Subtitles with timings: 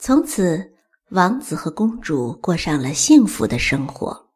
[0.00, 0.74] 从此，
[1.10, 4.28] 王子和公主过上了幸福的生活。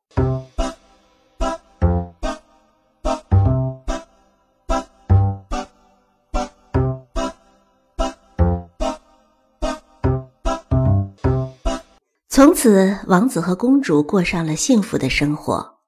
[12.29, 15.79] 从此，王子和公主过上了幸福的生活。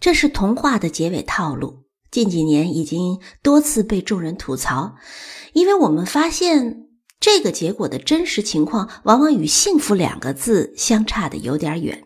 [0.00, 1.84] 这是童话的结尾套路。
[2.10, 4.96] 近几年已经多次被众人吐槽，
[5.52, 6.88] 因为我们发现
[7.20, 12.04] 这个结果的真实情况往往与“幸福”两个字相差的有点远。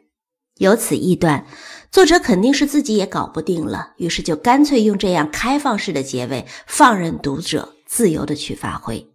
[0.59, 1.47] 由此臆断，
[1.93, 9.09] 作者肯定是自己也搞不定了，于是就干脆用这样开放式的结尾，放任读者自由的去发挥。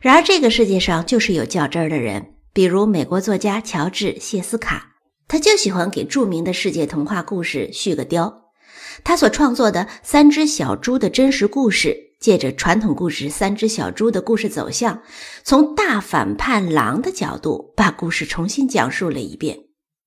[0.00, 4.92] 然而，这个世界上就是有较真儿的人，比如美国作家乔治·谢斯卡，
[5.28, 8.32] 他就喜欢给著名的世界童话故事续个貂。
[9.04, 15.02] 他所创作的《三只小猪》的真实故事，借着传统故事《三只小猪》的故事走向，
[15.42, 19.58] 从大反叛狼的角度把故事重新讲述了一遍。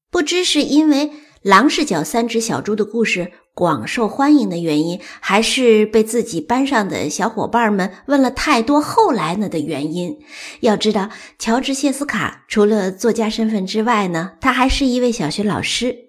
[0.09, 10.17] 不知是因为狼视角三只小猪的故事广受欢迎的原因，还是被自己班上的小伙伴们问了太多“后来呢”的原因。
[10.61, 16.04] 要知道，乔治·谢斯卡除了作家身份之外呢，他还是一位小学老师。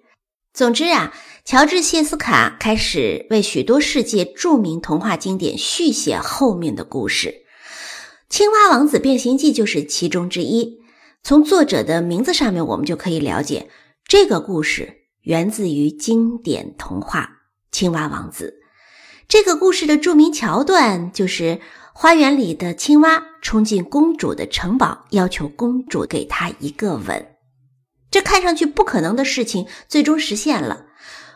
[0.57, 1.13] 总之啊。
[1.45, 7.29] 乔治·谢斯卡开始为许多世界著名童话经典续写后面的故事，
[8.27, 10.79] 《青蛙王子变形记》就是其中之一。
[11.23, 13.69] 从作者的名字上面，我们就可以了解，
[14.05, 17.21] 这个故事源自于经典童话
[17.71, 18.59] 《青蛙王子》。
[19.29, 21.61] 这个故事的著名桥段就是
[21.93, 27.36] 花园里的青蛙冲进公主的城堡，要求公主给他一个吻。
[28.17, 30.87] 这看上去不可能的事情，最终实现了。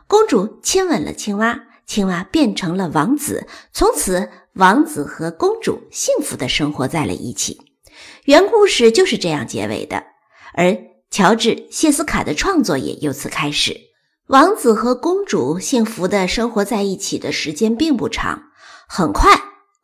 [0.07, 3.45] 公主亲吻了青蛙，青蛙变成了王子。
[3.71, 7.61] 从此，王子和公主幸福的生活在了一起。
[8.25, 10.05] 原故事就是这样结尾的，
[10.55, 10.75] 而
[11.11, 13.77] 乔治·谢斯卡的创作也由此开始。
[14.25, 18.45] 王子和公主幸福的生活在一起的时间并不长，
[18.87, 19.39] 很快，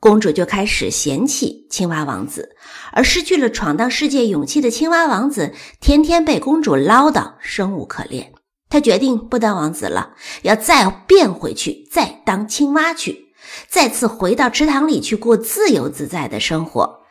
[0.07, 2.55] 公主就开始嫌弃青蛙王子，
[2.93, 8.31] 而失去了闯荡世界勇气的青蛙王子，天天被公主唠叨，生无可恋。
[8.69, 10.13] 他决定不当王子了，
[10.43, 13.33] 要再变回去，再当青蛙去，
[13.67, 17.01] 再次回到池塘里去过自由自在的生活。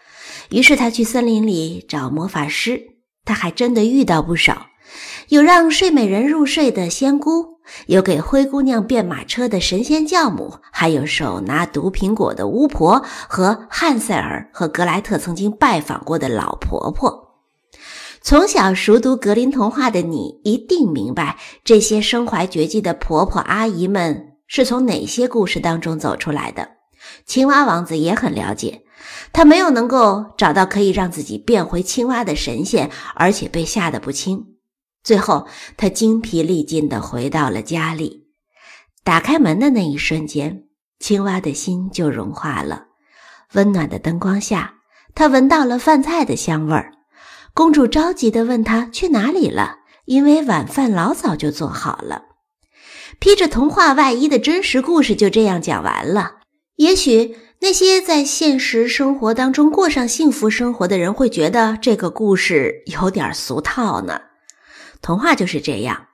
[0.49, 2.81] 于是他去森林里找魔法师，
[3.27, 4.69] 他还真的遇到不少：
[5.29, 7.56] 有让睡美人入睡的仙姑，
[7.87, 17.25] 有给灰姑娘变马车的神仙教母，还有手拿毒苹果的巫婆和汉塞尔和格莱特曾经拜访过的老婆婆。
[18.23, 26.71] 从小熟读格林童话的你，一定明白这些身怀绝技的婆婆阿姨们是从哪些故事当中走出来的。
[27.25, 28.83] 青蛙王子也很了解，
[29.33, 34.56] 他没有能够找到可以让自己变回青蛙的神仙，而且被吓得不轻。
[35.07, 35.47] 最后，
[35.77, 38.27] 他精疲力尽地回到了家里，
[39.05, 40.65] 打开门的那一瞬间，
[40.99, 42.87] 青蛙的心就融化了。
[43.53, 44.75] 温暖的灯光下，
[45.15, 46.91] 他闻到了饭菜的香味儿。
[47.55, 52.23] 公主着急地问他去哪里了，因为晚饭老早就做好了。
[53.21, 56.39] 披着童话外衣的真实故事就这样讲完了。
[56.75, 64.21] 也许那些在现实生活当中过上幸福生活的人会觉得这个故事有点俗套呢。
[65.03, 66.09] 童话就是这样，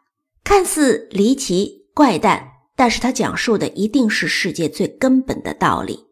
[0.45, 6.07] 看似离奇怪诞，但是它讲述的一定是世界最根本的道理。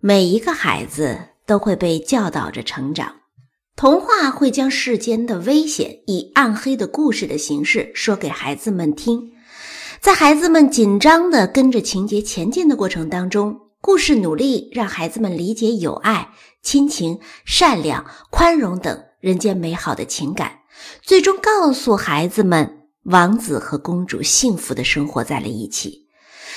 [0.00, 3.16] 每一个孩子都会被教导着成长。
[3.76, 9.32] 童话会将世间的危险以暗黑的故事的形式说给孩子们听，
[10.00, 16.28] 在孩子们紧张的跟着情节前进的过程当中，故事努力让孩子们理解友爱、
[16.62, 20.60] 亲情、善良、宽容等人间美好的情感，
[21.02, 26.08] 最终告诉孩子们，王子和公主幸福的生活在了一起。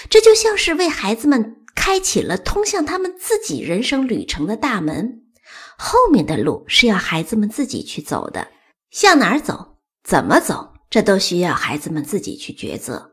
[0.09, 5.23] 这就像是为孩子们开启了通向他们自己人生旅程的大门。
[5.78, 8.47] 后面的路是要孩子们自己去走的，
[8.91, 13.11] 向哪儿走，怎么走，这都需要孩子们自己去抉择。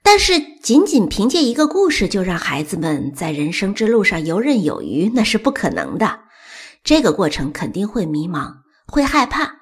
[0.00, 6.20] 但是，仅仅凭借一个故事就让孩子们在人生之路上游刃有余，那是不可能的。
[6.84, 9.56] 这个过程肯定会迷茫，会害怕，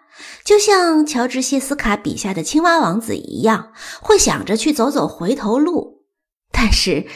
[0.47, 6.05] 就像乔治·谢斯卡笔下的青蛙王子一样，会想着去走走回头路。
[6.53, 7.09] 但是，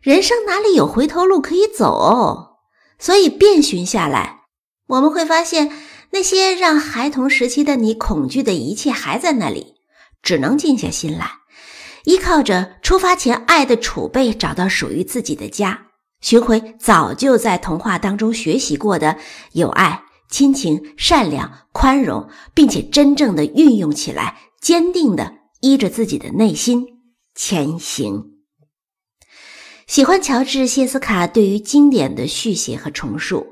[0.00, 2.58] 人生哪里有回头路可以走？
[2.98, 4.40] 所以，遍寻下来。
[4.88, 5.70] 我们会发现，
[6.10, 9.76] 那些让孩童时期的你恐惧的一切还在那里，
[10.20, 11.30] 只能静下心来，
[12.04, 15.86] 依靠着出发前爱的储备，找到属于自己的家，
[16.20, 19.18] 寻回早就在童话当中学习过的
[19.52, 20.02] 友爱、
[20.32, 26.86] 亲情、善良、宽容，并且真正的运用起来，坚定的依着自己的内心
[27.34, 28.30] 前行。
[29.86, 33.46] 喜欢乔治·谢斯卡对于经典的续写和重述，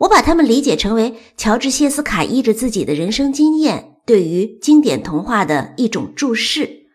[0.00, 6.86] 我把他们理解成为乔治·谢斯卡依着自己的人生经验对于经典童话的一种注释。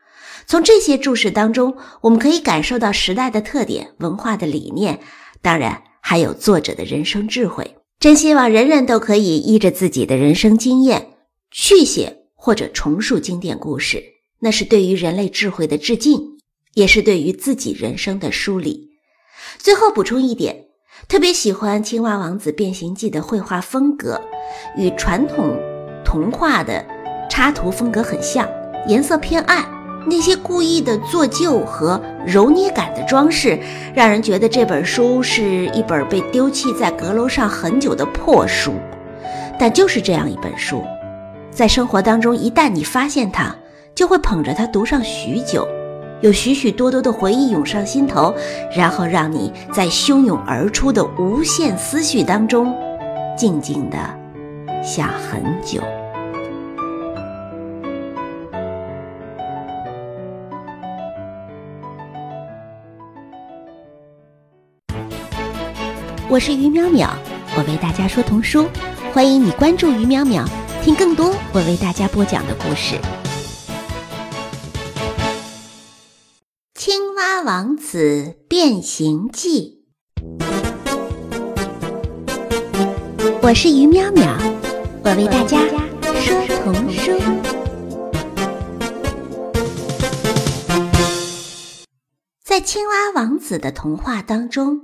[0.45, 4.99] 从这些注释当中，我们可以感受到时代的特点、文化的理念，
[5.41, 7.80] 当然还有作者的人生智慧。
[8.01, 11.09] 真希望人人都可以依着自己的人生经验
[11.51, 14.03] 续写或者重述经典故事，
[14.39, 16.19] 那是对于人类智慧的致敬，
[16.73, 18.89] 也是对于自己人生的梳理。
[19.59, 20.65] 最后补充一点，
[21.07, 24.19] 特别喜欢《青蛙王子变形记》的绘画风格，
[24.75, 25.55] 与传统
[26.03, 26.83] 童话的
[27.29, 28.49] 插图风格很像，
[28.87, 29.63] 颜色偏暗，
[30.05, 33.59] 那些故意的做旧和揉捏感的装饰，
[33.93, 38.73] 让人觉得这本书是一本被丢弃在阁楼上很久的破书。
[39.59, 40.83] 但就是这样一本书，
[41.51, 43.55] 在生活当中，一旦你发现它，
[43.93, 45.67] 就会捧着它读上许久。
[46.21, 48.33] 有许许多多的回忆涌上心头，
[48.75, 52.75] 然后让你在汹涌而出的无限思绪当中，
[53.35, 53.97] 静静的
[54.83, 55.81] 想很久。
[66.31, 67.09] 我是于淼淼，
[67.57, 68.65] 我为大家说童书，
[69.11, 70.47] 欢迎你关注于淼淼，
[70.81, 72.97] 听更多我为大家播讲的故事。
[76.73, 79.83] 青蛙王子变形记，
[83.41, 84.37] 我是于淼淼，
[85.03, 85.59] 我为大家
[86.21, 86.33] 说
[86.63, 87.11] 童书。
[92.41, 94.79] 在青蛙王子的童话当中，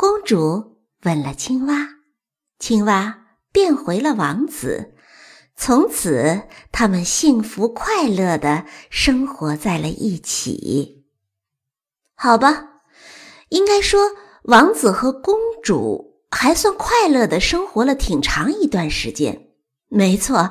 [0.00, 1.88] 公主吻了青蛙，
[2.60, 4.94] 青蛙变回了王子，
[5.56, 11.04] 从此他们幸福快乐的生活在了一起。
[12.14, 12.68] 好吧，
[13.48, 14.12] 应该说，
[14.44, 15.34] 王子和公
[15.64, 19.48] 主还算快乐的生活了挺长一段时间。
[19.88, 20.50] 没错，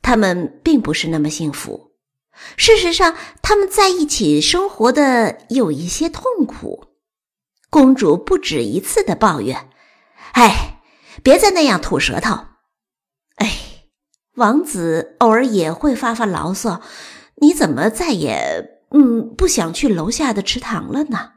[0.00, 1.90] 他们并不是那么幸福。
[2.56, 6.85] 事实上，他们在一起生活的有一些痛苦。
[7.70, 9.70] 公主不止一次的抱怨
[10.32, 10.80] ：“哎，
[11.22, 12.46] 别再那样吐舌头。”
[13.36, 13.50] 哎，
[14.34, 16.80] 王子偶尔也会发发牢骚
[17.42, 21.32] ：“你怎么再也……”嗯，不想去楼下的池塘了呢。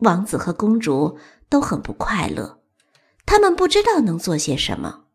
[0.00, 1.18] 王子和公主
[1.48, 2.60] 都很不快乐，
[3.24, 5.06] 他们不知道能做些什么。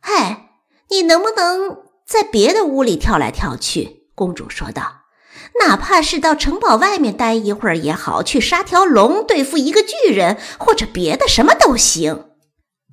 [0.00, 4.08] 嗨，你能不能在别的屋里跳来跳去？
[4.14, 5.03] 公主说道。
[5.60, 12.30] 哪怕是到城堡外面待一会儿也好，去杀条龙，对付一个巨人，或者别的什么都行。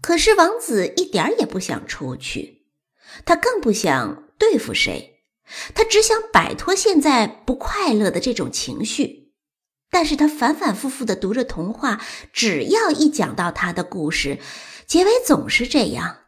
[0.01, 2.65] 可是王子一点儿也不想出去，
[3.25, 5.09] 他更不想对付谁。
[5.75, 9.33] 他只想摆脱现在不快乐的这种情绪，
[9.89, 11.99] 但是他反反复复的读着童话，
[12.31, 14.39] 只要一讲到他的故事，
[14.87, 16.19] 结尾总是这样。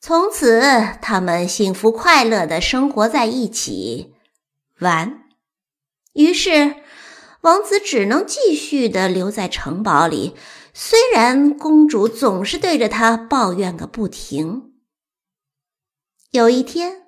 [0.00, 0.62] 从此，
[1.02, 4.14] 他们幸福快乐的生活在一起。
[4.78, 5.19] 完。
[6.14, 6.76] 于是，
[7.42, 10.34] 王子只能继续的留在城堡里，
[10.74, 14.72] 虽然公主总是对着他抱怨个不停。
[16.30, 16.98] 有一天。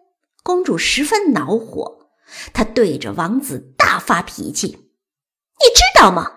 [0.44, 2.08] 公主十分恼火，
[2.52, 4.66] 她对着王子大发脾气
[5.62, 6.32] ：“你知道吗？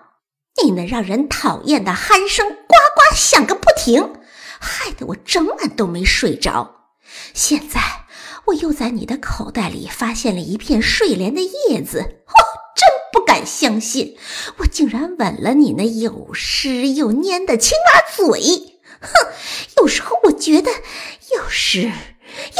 [0.62, 2.54] 你那让人讨厌的鼾声呱
[2.94, 4.12] 呱响个不停，
[4.60, 6.92] 害得我整晚都没睡着。
[7.34, 7.80] 现在
[8.44, 12.38] 我又在你的口袋里发现了一片睡莲的叶子， 哦，
[13.16, 14.18] 不敢相信，
[14.58, 18.78] 我竟然吻了你那又湿又粘的青蛙嘴！
[19.00, 19.32] 哼，
[19.78, 20.70] 有时候我觉得，
[21.34, 21.90] 要是……”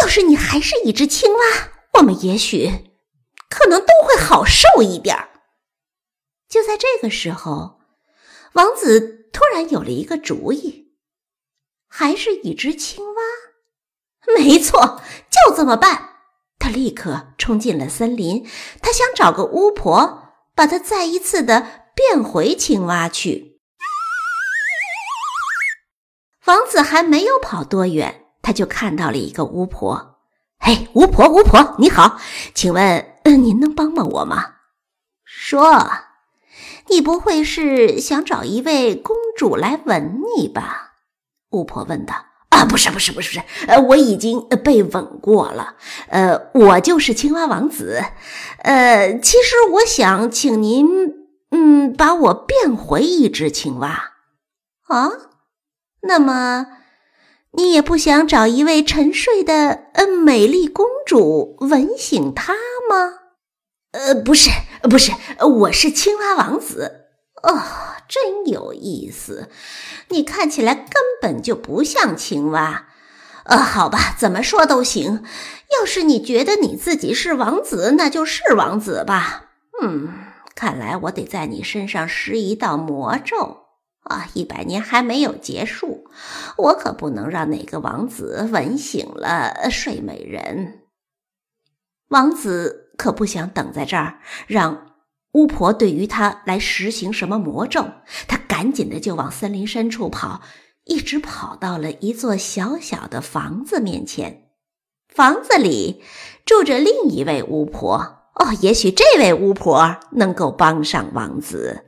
[0.00, 1.40] 要是你还是一只青蛙，
[1.98, 2.70] 我们也许
[3.50, 5.28] 可能都会好受一点。
[6.48, 7.80] 就在这个时候，
[8.54, 10.94] 王子突然有了一个主意，
[11.88, 14.34] 还是一只青蛙。
[14.38, 16.10] 没错，就这么办。
[16.58, 18.48] 他立刻冲进了森林，
[18.80, 20.25] 他想找个巫婆，
[20.56, 23.60] 把他再一次的变回青蛙去。
[26.46, 28.25] 王子还没有跑多远。
[28.42, 30.20] 他就看到了一个巫婆。
[30.60, 32.20] 嘿，巫婆，巫婆，你好，
[32.54, 34.54] 请问您能帮帮我吗？
[35.25, 35.90] 说，
[36.88, 40.92] 你不会是想找一位公主来吻你吧？
[41.50, 42.25] 巫婆问道。
[42.50, 45.74] 啊，不是，不是，不是，不是，呃，我已经被吻过了。
[46.08, 48.02] 呃，我就是青蛙王子。
[48.62, 50.86] 呃，其实我想请您，
[51.50, 54.12] 嗯，把我变回一只青蛙。
[54.88, 55.10] 啊，
[56.02, 56.66] 那么。
[57.52, 62.52] 你也不想找一位沉睡的呃美丽公主吻醒她
[62.86, 63.14] 吗？
[63.92, 64.50] 呃，不是，
[64.82, 67.06] 不是，我是青蛙王子。
[67.42, 67.62] 哦，
[68.08, 69.48] 真有意思。
[70.08, 72.88] 你看起来根本就不像青蛙。
[73.44, 75.22] 呃，好吧，怎么说都行。
[75.78, 79.50] 要是你觉得你自己是王子，那就是王子吧。
[79.82, 80.08] 嗯，
[80.54, 83.64] 看来我得在你身上施一道魔咒。
[84.02, 86.08] 啊，一百年还没有结束，
[86.56, 90.82] 我可不能让哪个王子吻醒了睡美人。
[92.10, 94.92] 王子可不想等在这儿，让
[95.36, 97.84] 巫婆对于他来实行什么魔咒。
[98.26, 100.40] 他赶紧的就往森林深处跑，
[100.84, 104.48] 一直跑到了一座小小的房子面前。
[105.14, 106.02] 房子里
[106.46, 108.14] 住着另一位巫婆。
[108.36, 111.84] 哦，也许这位巫婆能够帮上王子。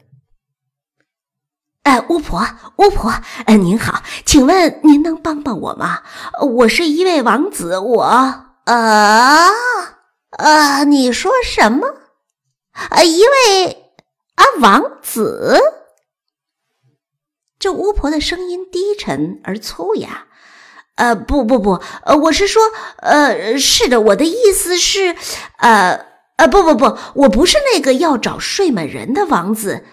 [1.85, 3.13] 呃，巫婆，巫婆，
[3.47, 6.03] 呃，您好，请问您能帮帮我吗？
[6.43, 9.49] 我是一位王子，我，啊，
[10.39, 11.87] 啊，你说什么？
[12.91, 13.93] 啊，一位
[14.37, 15.61] 啊，王子？
[17.59, 20.27] 这巫婆的声音低沉而粗哑。
[20.95, 22.63] 呃，不不不，呃，我是说，
[22.99, 25.15] 呃，是的，我的意思是，
[25.59, 26.07] 呃，
[26.37, 29.85] 呃，不不不，我不是那个要找睡美人的王子。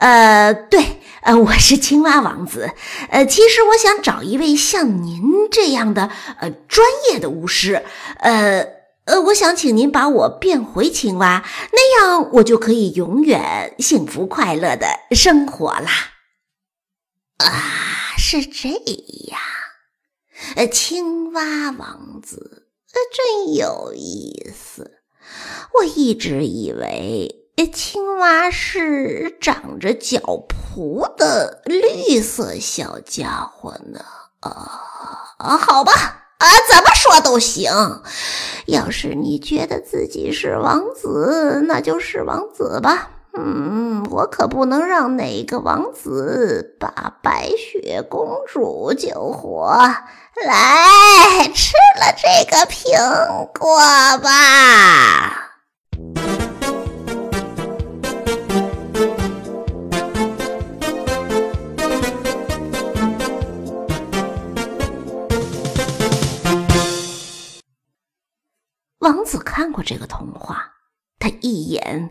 [0.00, 2.70] 呃，对，呃，我是青蛙王子。
[3.10, 6.10] 呃，其实我想找一位像您这样的
[6.40, 7.84] 呃专业的巫师。
[8.18, 8.73] 呃
[9.06, 15.90] 呃，我想请您把我变回青蛙，那样我就可以永远幸福快乐的生活啦。
[17.38, 17.50] 啊，
[18.16, 19.40] 是这样。
[20.56, 25.00] 呃，青蛙王子，呃，真有意思。
[25.74, 27.40] 我一直以为。
[27.72, 34.04] 青蛙是长着脚蹼的绿色小家伙呢。
[34.40, 37.70] 啊，好吧，啊，怎么说都行。
[38.66, 43.10] 要是你觉得自己是王子，那就是王子吧。
[43.36, 49.76] 嗯，我可不能让哪个王子把白雪公主救活。
[50.46, 53.78] 来，吃了这个苹果
[54.18, 55.43] 吧。
[69.84, 70.72] 这个童话，
[71.18, 72.10] 他一眼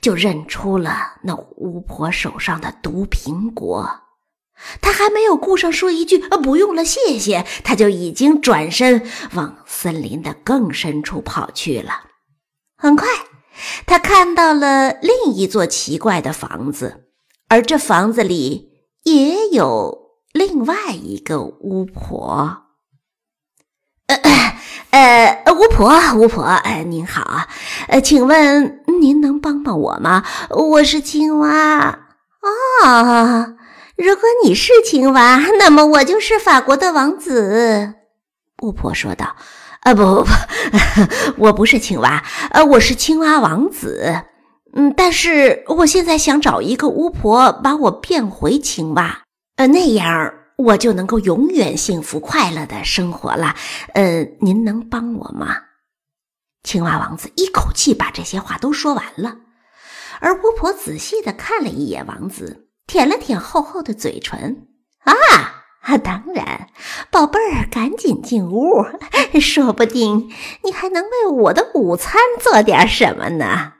[0.00, 4.02] 就认出了那巫婆手上的毒苹果。
[4.80, 12.10] 他还没有顾上说一句“呃，不用了，谢谢”，他就已经转身往森林的更深处跑去了。
[12.76, 13.08] 很快，
[13.84, 17.08] 他看到了另一座奇怪的房子，
[17.48, 18.70] 而这房子里
[19.02, 22.62] 也有另外一个巫婆。
[24.90, 27.48] 呃，巫婆，巫婆，哎，您好啊，
[27.88, 30.24] 呃，请问您能帮帮我吗？
[30.50, 32.00] 我是青蛙
[32.82, 33.54] 啊。
[33.96, 37.94] 如果你是青蛙，那么我就是法国的王子。
[38.62, 39.36] 巫婆说道。
[39.80, 40.30] 啊，不不不，
[41.44, 44.22] 我不是青蛙，呃，我是青蛙王子。
[44.74, 49.24] 嗯，但是我现在想找一个巫婆把我变回青蛙，
[49.56, 50.32] 呃，那样。
[50.56, 53.54] 我就能够永远幸福快乐的生活了。
[53.94, 55.56] 呃，您能帮我吗？
[56.62, 59.36] 青蛙王子一口气把这些话都说完了，
[60.20, 64.68] 而巫婆仔细的看了一眼王子，舔了舔厚厚的嘴唇。
[65.00, 66.70] 啊，当然，
[67.10, 68.86] 宝贝儿，赶紧进屋，
[69.38, 70.32] 说不定
[70.62, 73.74] 你还能为我的午餐做点什么呢。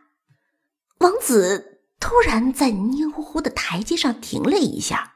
[0.99, 5.14] 王子突然在黏糊糊的台阶上停了一下。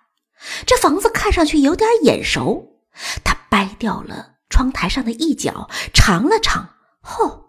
[0.67, 2.79] 这房子看上去有点眼熟，
[3.25, 7.45] 他掰掉了窗台上的一角，尝了尝，后，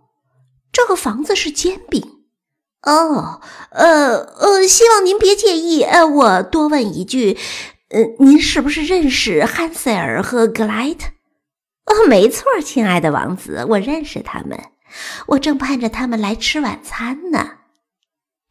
[0.71, 2.03] 这个房子是煎饼。
[2.81, 3.41] 哦，
[3.71, 7.37] 呃呃，希望您别介意，呃，我多问一句，
[7.89, 11.09] 呃，您是不是认识汉塞尔和格莱特？
[11.85, 14.57] 哦，没错，亲爱的王子，我认识他们，
[15.27, 17.58] 我正盼着他们来吃晚餐呢。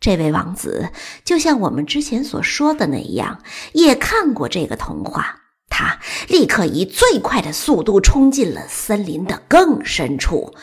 [0.01, 0.91] 这位王子
[1.25, 5.41] 就像我们之前所说的那样，也看过这个童话。
[5.71, 10.55] 他立刻以最快的速度冲进了森林的更深处，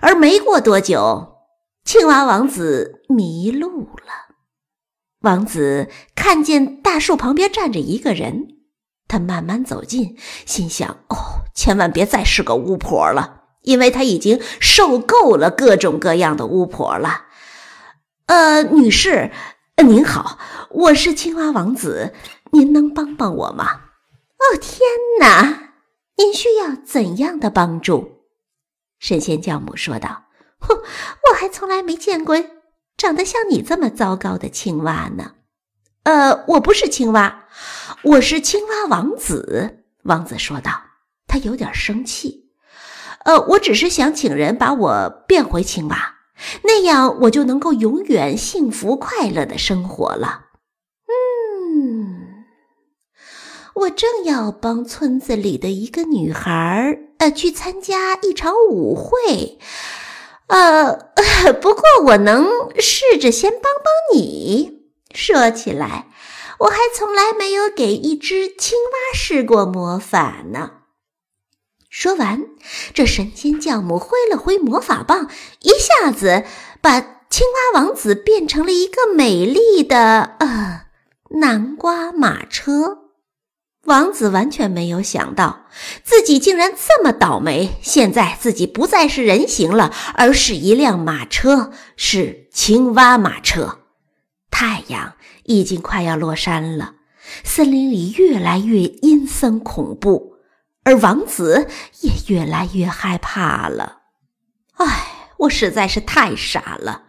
[0.00, 1.38] 而没过多久，
[1.84, 4.36] 青蛙王子迷路了。
[5.22, 8.46] 王子看见大树旁边站着一个人，
[9.08, 11.16] 他慢慢走近，心想：“哦，
[11.54, 17.26] 千万别再是个巫婆了，因为他已经受够了各种各样的巫婆了。”
[18.26, 19.30] 呃，女士，
[19.84, 20.38] 您好，
[20.70, 22.14] 我是青蛙王子，
[22.52, 23.80] 您能帮帮我吗？
[24.38, 24.80] 哦，天
[25.20, 25.72] 哪，
[26.16, 28.22] 您需要怎样的帮助？”
[28.98, 30.24] 神仙教母说道
[30.60, 32.36] ：“哼，我还从来没见过
[32.96, 35.32] 长得像你这么糟糕的青蛙呢。
[36.04, 37.46] ”“呃，我不是青蛙，
[38.02, 40.82] 我是青蛙王子。”王子说道。
[41.28, 42.50] 他有点生气。
[43.24, 46.16] “呃，我只是想请人把我变回青蛙，
[46.62, 50.46] 那样我就能够永远幸福快乐的生活了。”
[51.08, 52.44] 嗯
[53.74, 59.58] 我正要帮村子里的一个女孩呃去参加一场舞会，
[60.48, 60.94] 呃，
[61.60, 62.46] 不过我能
[62.78, 64.82] 试着先帮帮你。
[65.14, 66.08] 说起来，
[66.60, 70.81] 我还从来没有给一只青蛙施过魔法呢。
[71.92, 72.46] 说完，
[72.94, 75.28] 这神仙教母挥了挥魔法棒，
[75.60, 76.42] 一下子
[76.80, 80.86] 把青蛙王子变成了一个美丽的呃
[81.38, 83.00] 南瓜马车。
[83.84, 85.66] 王子完全没有想到，
[86.02, 87.74] 自己竟然这么倒霉。
[87.82, 93.80] 现在自己不再是人形了，而是一辆马车，是青蛙马车。
[94.50, 95.12] 太阳
[95.44, 96.94] 已经快要落山了，
[97.44, 100.31] 森林里越来越阴森恐怖，
[100.84, 101.68] 而王子
[102.00, 103.98] 也越来越害怕了。
[104.76, 107.02] 唉，我实在是太傻了。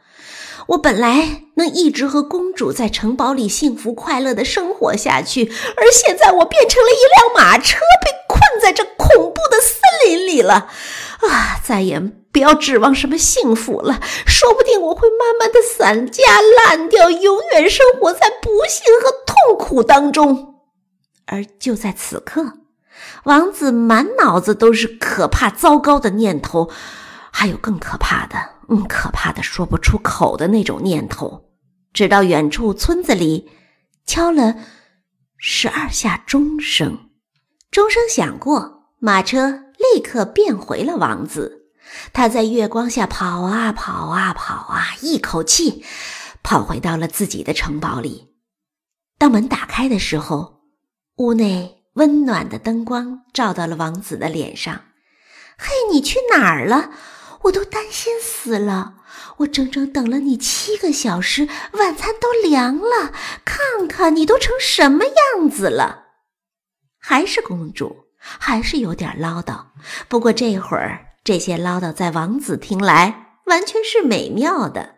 [0.68, 10.70] 我本来能一直和公主在城堡里幸福快乐的生活下去，而现在我变成了一辆马车，被困在这恐怖的森林里了。
[11.28, 20.62] 啊，再也不要指望什么幸福了，说不定我会慢慢的散架烂掉，永远生活在不幸和痛苦当中。
[21.26, 22.54] 而就在此刻，
[23.24, 26.70] 王子满脑子都是可怕、糟糕的念头，
[27.32, 28.38] 还有更可怕的。
[28.70, 31.50] 嗯，可怕的说不出口的那种念头。
[31.94, 33.52] 直到远处村子里
[34.06, 34.56] 敲了
[35.38, 37.10] 十二下钟声，
[37.70, 41.68] 钟声响过，马车立刻变回了王子。
[42.14, 45.84] 他在月光下跑啊跑啊跑啊，一口气
[46.42, 48.34] 跑回到了自己的城堡里。
[49.18, 50.62] 当门打开的时候，
[51.18, 54.82] 屋内温暖的灯光照到了王子的脸上。
[55.58, 56.92] 嘿，你去哪儿了？
[57.44, 58.96] 我都担心死了！
[59.38, 63.12] 我整整等了你七个小时，晚餐都凉了。
[63.44, 66.06] 看看你都成什么样子了！
[67.00, 69.66] 还是公主，还是有点唠叨。
[70.08, 74.96] 不过这会儿，这些唠叨在王子听来完全是美妙的。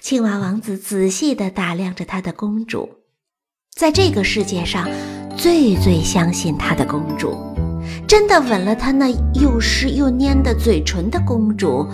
[0.00, 3.04] 青蛙王子仔细地打量着他的公主，
[3.72, 4.88] 在这个世界上，
[5.40, 7.34] 最最相信他的公主。
[8.06, 11.86] 真的吻了他那又湿又粘的嘴唇的公主，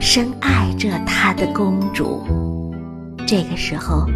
[0.00, 2.20] 深爱着他的公主。
[3.28, 4.06] 这个时候，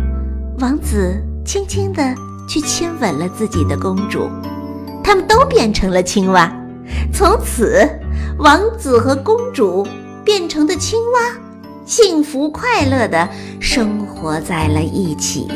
[0.58, 2.02] 王子轻轻地
[2.48, 4.28] 去亲吻了自己的公主，
[5.04, 6.52] 他们都变成了青蛙。
[7.12, 7.88] 从此，
[8.38, 9.86] 王子和公主
[10.24, 11.20] 变成的青蛙，
[11.86, 13.28] 幸福快乐地
[13.60, 15.46] 生活在了一起。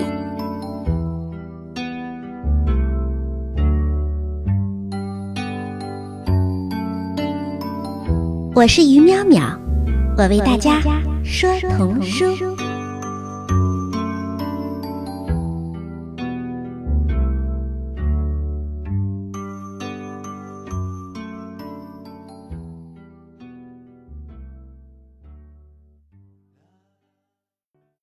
[8.59, 9.57] 我是于淼淼，
[10.17, 10.81] 我为大家
[11.23, 12.25] 说童书。